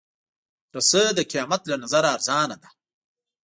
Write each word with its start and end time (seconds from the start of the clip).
رسۍ 0.75 1.05
د 1.17 1.19
قېمت 1.31 1.61
له 1.69 1.75
نظره 1.83 2.09
ارزانه 2.15 2.55
ده. 2.61 2.69